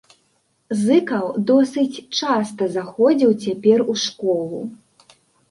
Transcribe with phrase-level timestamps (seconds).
[0.83, 4.65] Зыкаў досыць часта заходзіў цяпер у школу.